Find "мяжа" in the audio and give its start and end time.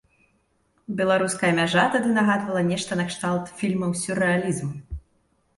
1.59-1.83